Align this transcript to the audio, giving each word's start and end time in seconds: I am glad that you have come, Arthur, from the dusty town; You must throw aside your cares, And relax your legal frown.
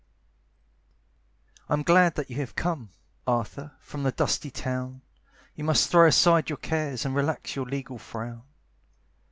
I 1.69 1.73
am 1.73 1.83
glad 1.83 2.15
that 2.15 2.31
you 2.31 2.37
have 2.37 2.55
come, 2.55 2.89
Arthur, 3.27 3.73
from 3.79 4.01
the 4.01 4.11
dusty 4.11 4.49
town; 4.49 5.03
You 5.53 5.63
must 5.63 5.91
throw 5.91 6.07
aside 6.07 6.49
your 6.49 6.57
cares, 6.57 7.05
And 7.05 7.13
relax 7.13 7.55
your 7.55 7.67
legal 7.67 7.99
frown. 7.99 8.41